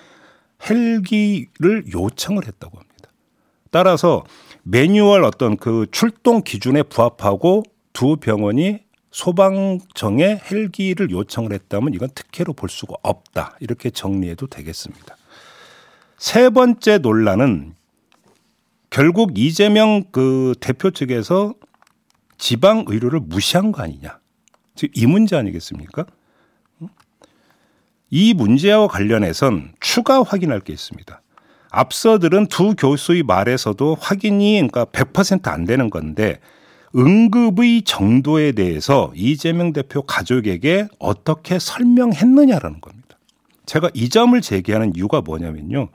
헬기를 0.69 1.85
요청을 1.93 2.47
했다고 2.47 2.79
합니다. 2.79 3.11
따라서 3.71 4.25
매뉴얼 4.63 5.25
어떤 5.25 5.57
그 5.57 5.87
출동 5.91 6.43
기준에 6.43 6.83
부합하고 6.83 7.63
두 7.93 8.17
병원이 8.17 8.81
소방청에 9.11 10.41
헬기를 10.51 11.11
요청을 11.11 11.53
했다면 11.53 11.95
이건 11.95 12.11
특혜로 12.15 12.53
볼 12.53 12.69
수가 12.69 12.95
없다. 13.03 13.57
이렇게 13.61 13.91
정리해도 13.91 14.47
되겠습니다. 14.47 15.17
세 16.19 16.51
번째 16.51 16.99
논란은 16.99 17.75
결국 18.91 19.39
이재명 19.39 20.05
그 20.13 20.55
대표 20.61 20.91
측에서 20.91 21.55
지방 22.39 22.85
의료를 22.87 23.21
무시한 23.21 23.73
거 23.73 23.83
아니냐. 23.83 24.19
즉 24.75 24.93
이 24.95 25.07
문제 25.07 25.37
아니겠습니까? 25.37 26.07
이 28.11 28.35
문제와 28.35 28.89
관련해선 28.89 29.73
추가 29.81 30.23
확인할 30.23 30.61
게 30.61 30.73
있습니다. 30.73 31.21
앞서 31.71 32.19
들은 32.19 32.47
두 32.47 32.75
교수의 32.75 33.23
말에서도 33.25 33.97
확인이 34.01 34.55
그러니까 34.55 34.87
100%안 34.87 35.65
되는 35.65 35.91
건데 35.91 36.39
응급의 36.97 37.83
정도에 37.83 38.53
대해서 38.53 39.13
이재명 39.15 39.75
대표 39.75 40.03
가족에게 40.03 40.89
어떻게 40.99 41.59
설명했느냐라는 41.59 42.81
겁니다. 42.81 43.19
제가 43.67 43.91
이 43.93 44.09
점을 44.09 44.41
제기하는 44.41 44.95
이유가 44.97 45.21
뭐냐면요. 45.21 45.89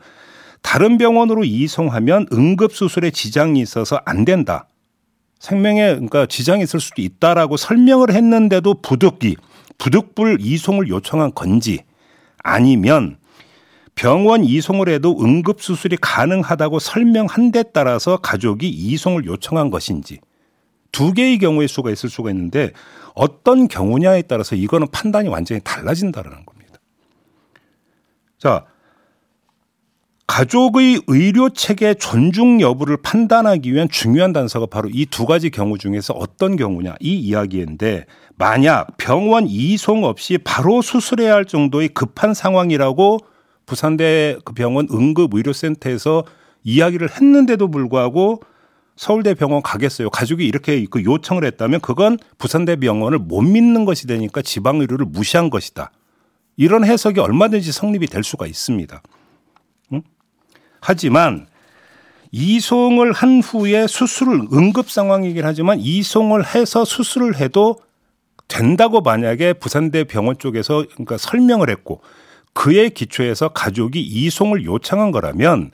다른 0.61 0.99
병원으로 0.99 1.43
이송하면 1.43 2.27
응급수술에 2.31 3.09
지장이 3.09 3.59
있어서 3.59 3.99
안 4.05 4.23
된다. 4.23 4.67
생명에 5.39 5.95
그러니까 5.95 6.27
지장이 6.27 6.63
있을 6.63 6.79
수도 6.79 7.01
있다라고 7.01 7.57
설명을 7.57 8.13
했는데도 8.13 8.75
부득이 8.75 9.35
부득불 9.79 10.37
이송을 10.39 10.87
요청한 10.87 11.33
건지 11.33 11.79
아니면 12.43 13.17
병원 13.95 14.43
이송을 14.43 14.89
해도 14.89 15.17
응급수술이 15.19 15.97
가능하다고 16.01 16.79
설명한 16.79 17.51
데 17.51 17.63
따라서 17.63 18.17
가족이 18.17 18.69
이송을 18.69 19.25
요청한 19.25 19.69
것인지 19.69 20.19
두 20.91 21.13
개의 21.13 21.39
경우의 21.39 21.67
수가 21.67 21.89
있을 21.91 22.09
수가 22.09 22.29
있는데 22.31 22.71
어떤 23.15 23.67
경우냐에 23.67 24.23
따라서 24.23 24.55
이거는 24.55 24.87
판단이 24.91 25.29
완전히 25.29 25.61
달라진다는 25.63 26.45
겁니다. 26.45 26.79
자, 28.37 28.65
가족의 30.33 31.03
의료 31.05 31.49
체계 31.51 31.93
존중 31.93 32.59
여부를 32.59 32.97
판단하기 32.97 33.71
위한 33.71 33.87
중요한 33.87 34.33
단서가 34.33 34.65
바로 34.65 34.89
이 34.91 35.05
두 35.05 35.27
가지 35.27 35.51
경우 35.51 35.77
중에서 35.77 36.15
어떤 36.15 36.55
경우냐 36.55 36.95
이 36.99 37.19
이야기인데 37.19 38.07
만약 38.35 38.97
병원 38.97 39.45
이송 39.47 40.05
없이 40.05 40.39
바로 40.43 40.81
수술해야 40.81 41.35
할 41.35 41.45
정도의 41.45 41.89
급한 41.89 42.33
상황이라고 42.33 43.19
부산대 43.67 44.39
그 44.43 44.53
병원 44.53 44.87
응급 44.91 45.35
의료센터에서 45.35 46.23
이야기를 46.63 47.11
했는데도 47.11 47.67
불구하고 47.67 48.41
서울대 48.95 49.35
병원 49.35 49.61
가겠어요. 49.61 50.09
가족이 50.09 50.47
이렇게 50.47 50.83
그 50.89 51.03
요청을 51.03 51.45
했다면 51.45 51.81
그건 51.81 52.17
부산대 52.39 52.77
병원을 52.77 53.19
못 53.19 53.41
믿는 53.41 53.85
것이 53.85 54.07
되니까 54.07 54.41
지방 54.41 54.81
의료를 54.81 55.05
무시한 55.05 55.51
것이다. 55.51 55.91
이런 56.57 56.85
해석이 56.85 57.19
얼마든지 57.19 57.71
성립이 57.71 58.07
될 58.07 58.23
수가 58.23 58.47
있습니다. 58.47 58.99
응? 60.83 60.85
하지만 60.85 61.47
이송을 62.31 63.11
한 63.11 63.41
후에 63.41 63.87
수술을 63.87 64.47
응급 64.51 64.89
상황이긴 64.89 65.45
하지만 65.45 65.79
이송을 65.79 66.55
해서 66.55 66.83
수술을 66.83 67.37
해도 67.37 67.77
된다고 68.47 69.01
만약에 69.01 69.53
부산대 69.53 70.05
병원 70.05 70.37
쪽에서 70.37 70.83
그러니까 70.93 71.17
설명을 71.17 71.69
했고 71.69 72.01
그에 72.53 72.89
기초해서 72.89 73.49
가족이 73.49 74.01
이송을 74.01 74.65
요청한 74.65 75.11
거라면 75.11 75.71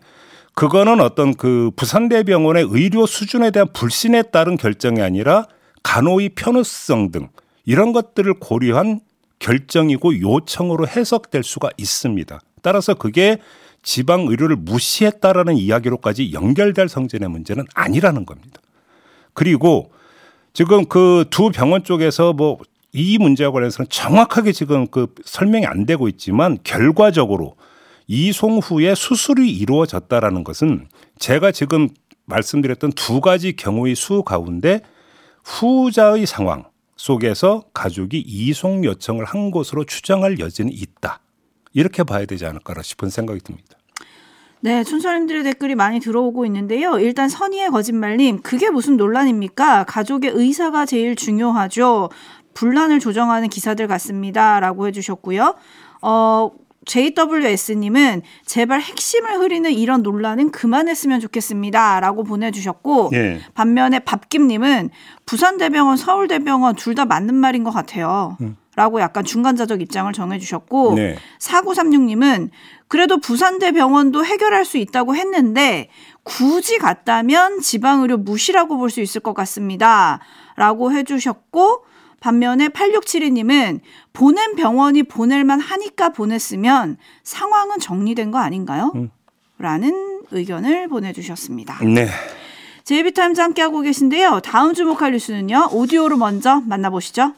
그거는 0.54 1.00
어떤 1.00 1.34
그 1.34 1.72
부산대 1.76 2.24
병원의 2.24 2.68
의료 2.70 3.06
수준에 3.06 3.52
대한 3.52 3.68
불신에 3.72 4.24
따른 4.24 4.58
결정이 4.58 5.02
아니라 5.02 5.48
간호의 5.84 6.30
편의성 6.36 7.12
등 7.12 7.30
이런 7.66 7.94
것들을 7.94 8.34
고려한 8.40 9.00
결정이고 9.40 10.20
요청으로 10.20 10.88
해석될 10.88 11.44
수가 11.44 11.70
있습니다. 11.78 12.40
따라서 12.62 12.94
그게 12.94 13.38
지방 13.90 14.28
의료를 14.28 14.56
무시했다라는 14.56 15.58
이야기로까지 15.58 16.32
연결될 16.34 16.90
성질의 16.90 17.28
문제는 17.30 17.66
아니라는 17.74 18.26
겁니다. 18.26 18.62
그리고 19.34 19.92
지금 20.54 20.86
그 20.86 21.26
두 21.30 21.50
병원 21.50 21.84
쪽에서 21.84 22.34
뭐 22.34 22.60
이 22.92 23.18
문제와 23.18 23.52
관련해서는 23.52 23.88
정확하게 23.90 24.52
지금 24.52 24.88
그 24.88 25.14
설명이 25.24 25.66
안 25.66 25.86
되고 25.86 26.08
있지만 26.08 26.58
결과적으로 26.64 27.56
이송 28.08 28.60
후에 28.60 28.96
수술이 28.96 29.52
이루어졌다라는 29.52 30.44
것은 30.44 30.88
제가 31.20 31.52
지금 31.52 31.90
말씀드렸던 32.26 32.94
두 32.94 33.22
가지 33.22 33.56
경우의 33.56 33.96
수 33.96 34.24
가운데 34.24 34.82
후자의 35.44 36.26
상황 36.26 36.66
속에서 36.98 37.64
가족이 37.74 38.20
이송 38.20 38.84
요청을 38.84 39.26
한 39.26 39.52
것으로 39.52 39.86
추정할 39.86 40.40
여지는 40.40 40.72
있다. 40.74 41.22
이렇게 41.74 42.04
봐야 42.04 42.26
되지 42.26 42.46
않을까 42.46 42.82
싶은 42.82 43.10
생각이 43.10 43.40
듭니다. 43.42 43.78
네, 44.62 44.84
촌철님들의 44.84 45.44
댓글이 45.44 45.76
많이 45.76 46.00
들어오고 46.00 46.46
있는데요. 46.46 47.00
일단 47.00 47.30
선의의 47.30 47.70
거짓말님, 47.70 48.42
그게 48.42 48.70
무슨 48.70 48.98
논란입니까? 48.98 49.86
가족의 49.86 50.32
의사가 50.34 50.86
제일 50.86 51.16
중요하죠. 51.16 52.10
분란을 52.54 53.00
조정하는 53.00 53.48
기사들 53.48 53.88
같습니다. 53.88 54.60
라고 54.60 54.88
해주셨고요. 54.88 55.56
어, 56.02 56.52
JWS님은 56.86 58.24
제발 58.46 58.82
핵심을 58.82 59.40
흐리는 59.40 59.72
이런 59.72 60.02
논란은 60.02 60.52
그만했으면 60.52 61.20
좋겠습니다. 61.22 62.00
라고 62.02 62.24
보내주셨고, 62.24 63.10
네. 63.12 63.40
반면에 63.54 64.00
밥김님은 64.00 64.90
부산대병원, 65.26 65.96
서울대병원 65.98 66.76
둘 66.76 66.96
다 66.96 67.06
맞는 67.06 67.36
말인 67.36 67.64
것 67.64 67.72
같아요. 67.72 68.36
음. 68.42 68.58
라고 68.80 69.02
약간 69.02 69.26
중간자적 69.26 69.82
입장을 69.82 70.14
정해주셨고, 70.14 70.94
네. 70.96 71.18
4936님은 71.40 72.50
그래도 72.88 73.20
부산대 73.20 73.74
병원도 73.74 74.24
해결할 74.24 74.64
수 74.64 74.78
있다고 74.78 75.18
했는데, 75.18 75.90
굳이 76.24 76.78
갔다면 76.78 77.60
지방의료 77.60 78.20
무시라고 78.20 78.78
볼 78.78 78.90
수 78.90 79.02
있을 79.02 79.20
것 79.20 79.34
같습니다. 79.34 80.22
라고 80.56 80.94
해주셨고, 80.94 81.84
반면에 82.22 82.70
8672님은 82.70 83.82
보낸 84.14 84.56
병원이 84.56 85.04
보낼만 85.04 85.60
하니까 85.60 86.10
보냈으면 86.14 86.96
상황은 87.24 87.80
정리된 87.80 88.32
거 88.32 88.38
아닌가요? 88.38 88.94
음. 88.96 89.10
라는 89.58 90.22
의견을 90.32 90.88
보내주셨습니다. 90.88 91.80
네. 91.84 92.08
제이비타임즈 92.86 93.42
함께하고 93.42 93.82
계신데요. 93.82 94.40
다음 94.40 94.74
주목할 94.74 95.12
뉴스는요. 95.12 95.72
오디오로 95.74 96.16
먼저 96.16 96.62
만나보시죠. 96.62 97.34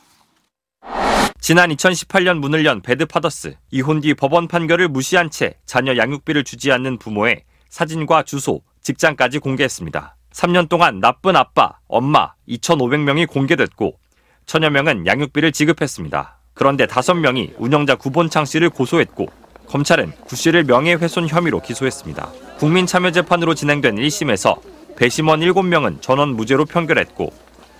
지난 1.41 1.71
2018년 1.71 2.37
문을 2.37 2.65
연 2.65 2.83
배드파더스 2.83 3.55
이혼 3.71 3.99
뒤 3.99 4.13
법원 4.13 4.47
판결을 4.47 4.87
무시한 4.87 5.31
채 5.31 5.55
자녀 5.65 5.97
양육비를 5.97 6.43
주지 6.43 6.71
않는 6.71 6.99
부모의 6.99 7.41
사진과 7.67 8.23
주소, 8.23 8.61
직장까지 8.83 9.39
공개했습니다. 9.39 10.15
3년 10.33 10.69
동안 10.69 10.99
나쁜 10.99 11.35
아빠, 11.35 11.79
엄마 11.87 12.33
2,500명이 12.47 13.27
공개됐고 13.27 13.97
천여 14.45 14.69
명은 14.69 15.07
양육비를 15.07 15.51
지급했습니다. 15.51 16.37
그런데 16.53 16.85
다섯 16.85 17.15
명이 17.15 17.53
운영자 17.57 17.95
구본창 17.95 18.45
씨를 18.45 18.69
고소했고 18.69 19.25
검찰은 19.67 20.11
구 20.25 20.35
씨를 20.35 20.65
명예훼손 20.65 21.27
혐의로 21.27 21.59
기소했습니다. 21.59 22.31
국민참여재판으로 22.59 23.55
진행된 23.55 23.95
1심에서 23.95 24.61
배심원 24.95 25.39
7명은 25.39 26.03
전원 26.03 26.35
무죄로 26.35 26.65
판결했고 26.65 27.33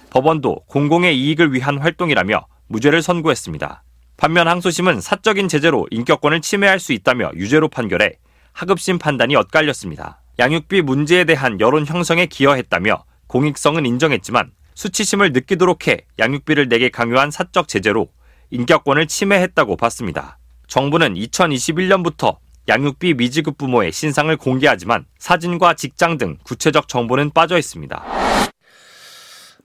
법원도 0.10 0.64
공공의 0.66 1.16
이익을 1.16 1.54
위한 1.54 1.78
활동이라며 1.78 2.48
무죄를 2.72 3.02
선고했습니다. 3.02 3.84
반면 4.18 4.48
항소심은 4.48 5.02
사적인 5.02 5.48
제재로 5.48 5.88
인격권을 5.92 6.42
침해할 6.42 6.80
수 6.80 6.94
있다며 6.94 7.32
유죄로 7.36 7.68
판결해 7.68 8.14
하급심 8.54 9.00
판단이 9.00 9.36
엇갈렸습니다. 9.36 10.22
양육비 10.40 10.82
문제에 10.82 11.24
대한 11.24 11.60
여론 11.60 11.86
형성에 11.86 12.26
기여했다며 12.26 13.04
공익성은 13.28 13.86
인정했지만 13.86 14.52
수치심을 14.76 15.32
느끼도록 15.34 15.88
해 15.88 16.06
양육비를 16.20 16.70
내게 16.70 16.90
강요한 16.90 17.32
사적 17.32 17.68
제재로 17.68 18.10
인격권을 18.50 19.08
침해했다고 19.08 19.78
봤습니다. 19.78 20.38
정부는 20.68 21.16
2021년부터 21.16 22.38
양육비 22.68 23.16
미지급 23.16 23.58
부모의 23.58 23.92
신상을 23.92 24.36
공개하지만 24.38 25.06
사진과 25.18 25.74
직장 25.74 26.18
등 26.18 26.38
구체적 26.44 26.88
정보는 26.88 27.32
빠져 27.32 27.58
있습니다. 27.58 28.04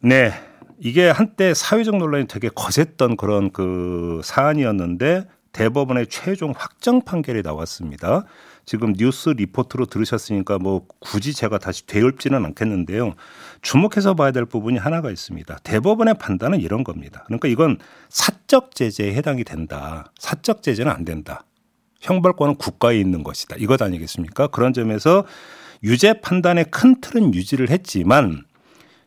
네. 0.00 0.32
이게 0.78 1.08
한때 1.08 1.54
사회적 1.54 1.96
논란이 1.96 2.26
되게 2.26 2.48
거셌던 2.48 3.16
그런 3.16 3.50
그 3.50 4.20
사안이었는데 4.24 5.26
대법원의 5.52 6.08
최종 6.08 6.52
확정 6.56 7.02
판결이 7.02 7.42
나왔습니다. 7.42 8.24
지금 8.66 8.92
뉴스 8.92 9.30
리포트로 9.30 9.86
들으셨으니까 9.86 10.58
뭐 10.58 10.86
굳이 10.98 11.32
제가 11.32 11.58
다시 11.58 11.86
되짚지는 11.86 12.44
않겠는데요. 12.44 13.14
주목해서 13.62 14.14
봐야 14.14 14.32
될 14.32 14.44
부분이 14.44 14.76
하나가 14.76 15.10
있습니다. 15.10 15.58
대법원의 15.62 16.16
판단은 16.18 16.60
이런 16.60 16.84
겁니다. 16.84 17.22
그러니까 17.26 17.48
이건 17.48 17.78
사적 18.10 18.74
제재에 18.74 19.14
해당이 19.14 19.44
된다. 19.44 20.12
사적 20.18 20.62
제재는 20.62 20.92
안 20.92 21.04
된다. 21.04 21.44
형벌권은 22.00 22.56
국가에 22.56 22.98
있는 22.98 23.22
것이다. 23.22 23.56
이것 23.58 23.80
아니겠습니까? 23.80 24.48
그런 24.48 24.72
점에서 24.72 25.24
유죄 25.82 26.20
판단의 26.20 26.66
큰 26.70 27.00
틀은 27.00 27.34
유지를 27.34 27.70
했지만 27.70 28.44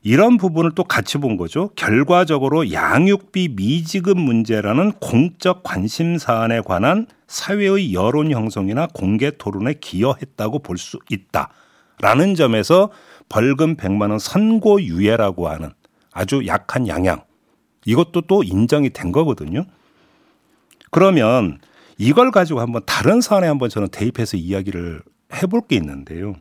이런 0.01 0.37
부분을 0.37 0.71
또 0.75 0.83
같이 0.83 1.17
본 1.17 1.35
거죠. 1.35 1.69
결과적으로 1.75 2.71
양육비 2.71 3.49
미지급 3.55 4.17
문제라는 4.17 4.93
공적 4.93 5.63
관심 5.63 6.17
사안에 6.17 6.61
관한 6.61 7.05
사회의 7.27 7.93
여론 7.93 8.31
형성이나 8.31 8.87
공개 8.93 9.31
토론에 9.31 9.73
기여했다고 9.73 10.59
볼 10.59 10.77
수 10.77 10.99
있다라는 11.09 12.35
점에서 12.35 12.89
벌금 13.27 13.75
100만 13.75 14.09
원 14.09 14.19
선고 14.19 14.81
유예라고 14.81 15.49
하는 15.49 15.69
아주 16.11 16.47
약한 16.47 16.87
양양 16.87 17.23
이것도 17.85 18.21
또 18.21 18.43
인정이 18.43 18.91
된 18.91 19.11
거거든요. 19.11 19.65
그러면 20.91 21.59
이걸 21.97 22.31
가지고 22.31 22.61
한번 22.61 22.81
다른 22.85 23.19
사안에 23.19 23.47
한번 23.47 23.69
저는 23.69 23.89
대입해서 23.89 24.37
이야기를 24.37 25.01
해볼 25.33 25.61
게 25.67 25.75
있는데요. 25.75 26.35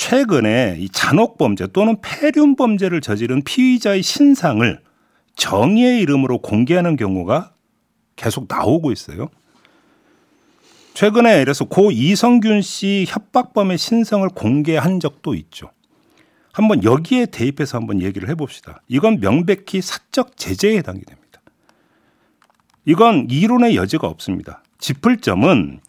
최근에 0.00 0.78
이 0.78 0.88
잔혹 0.88 1.36
범죄 1.36 1.66
또는 1.66 1.94
폐륜 2.00 2.56
범죄를 2.56 3.02
저지른 3.02 3.42
피의자의 3.42 4.02
신상을 4.02 4.80
정의의 5.36 6.00
이름으로 6.00 6.38
공개하는 6.38 6.96
경우가 6.96 7.52
계속 8.16 8.46
나오고 8.48 8.92
있어요. 8.92 9.28
최근에 10.94 11.42
이래서 11.42 11.66
고 11.66 11.90
이성균 11.90 12.62
씨 12.62 13.04
협박범의 13.08 13.76
신상을 13.76 14.26
공개한 14.30 15.00
적도 15.00 15.34
있죠. 15.34 15.70
한번 16.54 16.82
여기에 16.82 17.26
대입해서 17.26 17.76
한번 17.76 18.00
얘기를 18.00 18.30
해봅시다. 18.30 18.80
이건 18.88 19.20
명백히 19.20 19.82
사적 19.82 20.38
제재에 20.38 20.78
해당이 20.78 21.02
됩니다. 21.02 21.42
이건 22.86 23.26
이론의 23.28 23.76
여지가 23.76 24.08
없습니다. 24.08 24.62
짚을 24.78 25.18
점은 25.18 25.80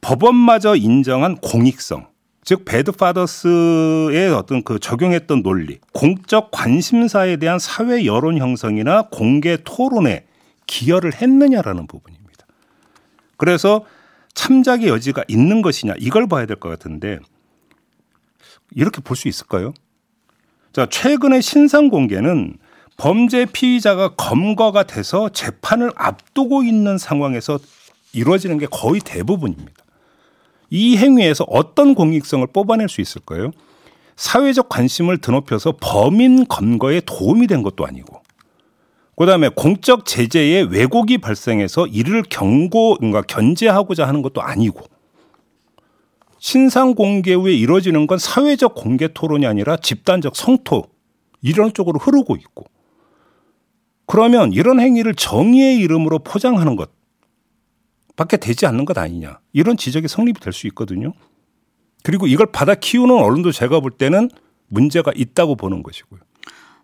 법원마저 0.00 0.74
인정한 0.76 1.36
공익성, 1.36 2.15
즉 2.46 2.64
배드파더스의 2.64 4.32
어떤 4.32 4.62
그 4.62 4.78
적용했던 4.78 5.42
논리, 5.42 5.80
공적 5.92 6.52
관심사에 6.52 7.38
대한 7.38 7.58
사회 7.58 8.06
여론 8.06 8.38
형성이나 8.38 9.08
공개 9.10 9.58
토론에 9.64 10.26
기여를 10.68 11.12
했느냐라는 11.20 11.88
부분입니다. 11.88 12.46
그래서 13.36 13.84
참작의 14.34 14.86
여지가 14.86 15.24
있는 15.26 15.60
것이냐 15.60 15.94
이걸 15.98 16.28
봐야 16.28 16.46
될 16.46 16.56
것 16.56 16.68
같은데 16.68 17.18
이렇게 18.70 19.00
볼 19.00 19.16
수 19.16 19.26
있을까요? 19.26 19.74
자, 20.72 20.86
최근의 20.88 21.42
신상 21.42 21.88
공개는 21.88 22.58
범죄 22.96 23.44
피의자가 23.46 24.14
검거가 24.14 24.84
돼서 24.84 25.30
재판을 25.30 25.90
앞두고 25.96 26.62
있는 26.62 26.96
상황에서 26.96 27.58
이루어지는 28.12 28.58
게 28.58 28.66
거의 28.70 29.00
대부분입니다. 29.00 29.85
이 30.70 30.96
행위에서 30.96 31.44
어떤 31.48 31.94
공익성을 31.94 32.46
뽑아낼 32.48 32.88
수 32.88 33.00
있을 33.00 33.22
까요? 33.24 33.50
사회적 34.16 34.68
관심을 34.68 35.18
드높여서 35.18 35.74
범인 35.80 36.46
검거에 36.46 37.00
도움이 37.04 37.46
된 37.46 37.62
것도 37.62 37.86
아니고. 37.86 38.22
그다음에 39.16 39.48
공적 39.48 40.04
제재에 40.04 40.62
왜곡이 40.62 41.18
발생해서 41.18 41.86
이를 41.86 42.22
경고, 42.22 42.96
그러니까 42.96 43.22
견제하고자 43.22 44.06
하는 44.06 44.22
것도 44.22 44.42
아니고. 44.42 44.84
신상 46.38 46.94
공개 46.94 47.34
후에 47.34 47.54
이루어지는 47.54 48.06
건 48.06 48.18
사회적 48.18 48.74
공개 48.74 49.08
토론이 49.08 49.46
아니라 49.46 49.76
집단적 49.76 50.36
성토 50.36 50.84
이런 51.42 51.72
쪽으로 51.72 51.98
흐르고 51.98 52.36
있고. 52.36 52.66
그러면 54.06 54.52
이런 54.52 54.80
행위를 54.80 55.14
정의의 55.14 55.78
이름으로 55.78 56.20
포장하는 56.20 56.76
것 56.76 56.90
밖에 58.16 58.36
되지 58.38 58.66
않는 58.66 58.84
것 58.84 58.96
아니냐 58.98 59.38
이런 59.52 59.76
지적이 59.76 60.08
성립이 60.08 60.40
될 60.40 60.52
수 60.52 60.66
있거든요. 60.68 61.12
그리고 62.02 62.26
이걸 62.26 62.46
받아 62.46 62.74
키우는 62.74 63.14
언론도 63.14 63.52
제가 63.52 63.80
볼 63.80 63.90
때는 63.90 64.30
문제가 64.68 65.12
있다고 65.14 65.56
보는 65.56 65.82
것이고요. 65.82 66.20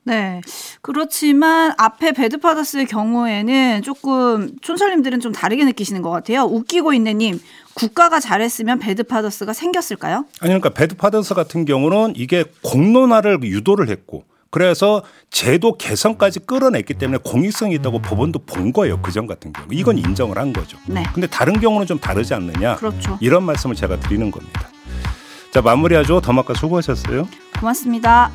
네. 0.05 0.41
그렇지만 0.83 1.73
앞에 1.79 2.11
배드파더스의 2.11 2.87
경우에는 2.87 3.83
조금 3.83 4.51
촌철님들은 4.61 5.21
좀 5.21 5.31
다르게 5.31 5.65
느끼시는 5.65 6.03
것 6.03 6.11
같아요. 6.11 6.43
웃기고 6.43 6.93
있네님, 6.95 7.41
국가가 7.75 8.19
잘했으면 8.19 8.81
배드파더스가 8.81 9.53
생겼을까요? 9.53 10.27
아니 10.41 10.49
그러니까 10.49 10.71
배드파더스 10.71 11.35
같은 11.35 11.65
경우는 11.65 12.15
이게 12.17 12.45
공론화를 12.63 13.45
유도를 13.45 13.89
했고 13.91 14.25
그래서 14.53 15.03
제도 15.31 15.79
개선까지 15.79 16.41
끌어냈기 16.41 16.95
때문에 16.95 17.19
공익성이 17.25 17.75
있다고 17.77 18.01
법원도 18.01 18.41
본 18.41 18.71
거예요. 18.75 19.01
그전 19.01 19.27
같은 19.27 19.51
경우. 19.51 19.67
이건 19.73 19.97
인정을 19.97 20.37
한 20.39 20.53
거죠. 20.53 20.77
네. 20.87 21.03
근데 21.15 21.27
다른 21.27 21.59
경우는 21.59 21.87
좀 21.87 21.99
다르지 21.99 22.35
않느냐. 22.35 22.77
그렇죠. 22.77 23.17
이런 23.23 23.45
말씀을 23.45 23.75
제가 23.75 23.99
드리는 23.99 24.31
겁니다. 24.31 24.69
자, 25.53 25.63
마무리하죠. 25.63 26.21
더마카 26.21 26.53
수고하셨어요. 26.53 27.27
고맙습니다. 27.59 28.31